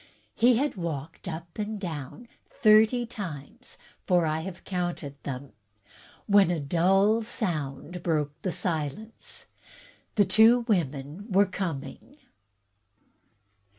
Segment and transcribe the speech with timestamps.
[0.33, 3.77] He had walked up and down thirty times,
[4.07, 5.53] for I have counted them,
[6.25, 9.45] when a dull sound broke the silence—
[10.15, 12.17] the two women were coming.